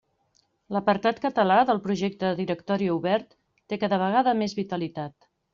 [0.75, 3.39] L'apartat català del Projecte de Directori Obert
[3.73, 5.33] té cada vegada més vitalitat.